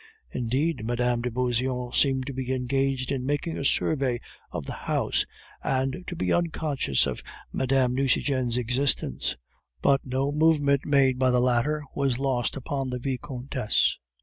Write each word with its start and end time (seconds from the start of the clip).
Indeed, 0.31 0.83
Mme. 0.83 1.21
de 1.21 1.29
Beauseant 1.29 1.93
seemed 1.93 2.25
to 2.25 2.33
be 2.33 2.51
engaged 2.51 3.11
in 3.11 3.23
making 3.23 3.55
a 3.59 3.63
survey 3.63 4.19
of 4.51 4.65
the 4.65 4.73
house, 4.73 5.27
and 5.63 6.03
to 6.07 6.15
be 6.15 6.33
unconscious 6.33 7.05
of 7.05 7.21
Mme. 7.53 7.93
Nucingen's 7.93 8.57
existence; 8.57 9.37
but 9.79 10.01
no 10.03 10.31
movement 10.31 10.87
made 10.87 11.19
by 11.19 11.29
the 11.29 11.39
latter 11.39 11.83
was 11.93 12.17
lost 12.17 12.57
upon 12.57 12.89
the 12.89 12.97
Vicomtesse. 12.97 13.99